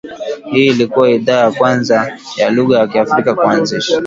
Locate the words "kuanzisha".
3.35-3.99